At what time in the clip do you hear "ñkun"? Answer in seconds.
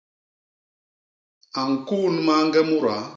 1.71-2.13